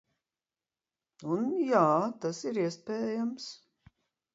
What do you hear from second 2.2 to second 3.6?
tas ir iespējams.